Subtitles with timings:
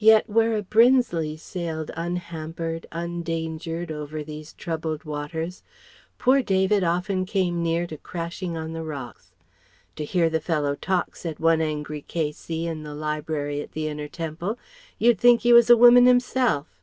[0.00, 5.62] Yet where a Brinsley sailed unhampered, undangered over these troubled waters,
[6.18, 9.30] poor David often came near to crashing on the rocks.
[9.94, 12.66] "To hear the fellow talk," said one angry K.C.
[12.66, 14.58] in the Library at the Inner Temple,
[14.98, 16.82] "you'd think he was a woman himself!"